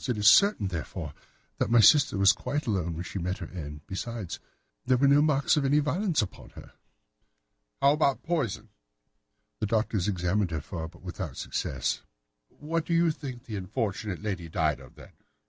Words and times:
It 0.09 0.17
is 0.17 0.27
certain, 0.27 0.69
therefore, 0.69 1.13
that 1.59 1.69
my 1.69 1.79
sister 1.79 2.17
was 2.17 2.31
quite 2.33 2.65
alone 2.65 2.95
when 2.95 3.03
she 3.03 3.19
met 3.19 3.37
her 3.37 3.45
end. 3.53 3.81
Besides, 3.85 4.39
there 4.83 4.97
were 4.97 5.07
no 5.07 5.21
marks 5.21 5.57
of 5.57 5.63
any 5.63 5.77
violence 5.77 6.23
upon 6.23 6.49
her." 6.55 6.71
"How 7.83 7.91
about 7.91 8.23
poison?" 8.23 8.69
"The 9.59 9.67
doctors 9.67 10.07
examined 10.07 10.49
her 10.49 10.61
for 10.61 10.85
it, 10.85 10.89
but 10.93 11.03
without 11.03 11.37
success." 11.37 12.01
"What 12.49 12.83
do 12.83 12.95
you 12.95 13.11
think 13.11 13.41
that 13.43 13.47
this 13.51 13.57
unfortunate 13.59 14.23
lady 14.23 14.49
died 14.49 14.79
of, 14.79 14.95
then?" 14.95 15.11